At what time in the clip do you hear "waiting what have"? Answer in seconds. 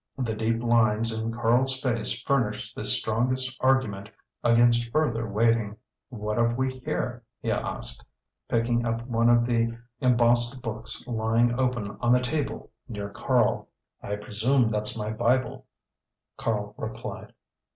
5.29-6.57